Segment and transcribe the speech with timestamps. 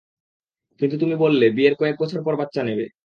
[0.81, 2.85] কিন্তু তুমি বললে, বিয়ের কয়েক বছর পর বাচ্ছা নেবে?